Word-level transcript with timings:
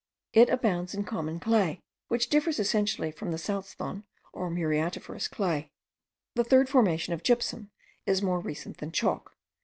It 0.33 0.49
abounds 0.49 0.95
in 0.95 1.03
common 1.03 1.39
clay, 1.39 1.79
which 2.07 2.27
differs 2.29 2.57
essentially 2.57 3.11
from 3.11 3.29
the 3.29 3.37
salzthon 3.37 4.03
or 4.33 4.49
muriatiferous 4.49 5.29
clay. 5.29 5.69
The 6.33 6.43
third 6.43 6.67
formation 6.69 7.13
of 7.13 7.21
gypsum 7.21 7.69
is 8.07 8.19
more 8.23 8.39
recent 8.39 8.77
than 8.77 8.91
chalk. 8.91 9.37